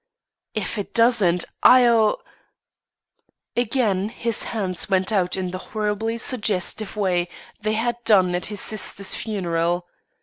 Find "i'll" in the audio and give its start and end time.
1.61-2.23